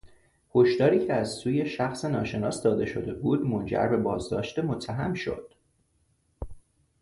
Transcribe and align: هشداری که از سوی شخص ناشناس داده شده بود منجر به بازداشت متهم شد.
هشداری 0.55 1.07
که 1.07 1.13
از 1.13 1.31
سوی 1.31 1.65
شخص 1.69 2.05
ناشناس 2.05 2.63
داده 2.63 2.85
شده 2.85 3.13
بود 3.13 3.45
منجر 3.45 3.87
به 3.87 3.97
بازداشت 3.97 4.59
متهم 4.59 5.13
شد. 5.13 5.53